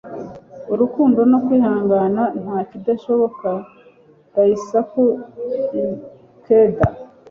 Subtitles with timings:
[0.73, 3.49] urukundo no kwihangana, nta kidashoboka.-
[4.33, 5.03] daisaku
[6.35, 6.85] ikeda